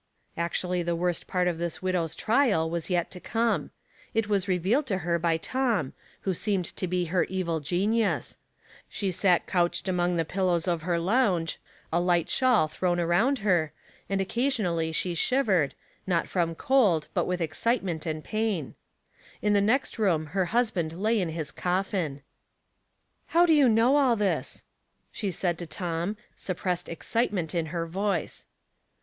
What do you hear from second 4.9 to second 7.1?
her by Tom, who seemed to be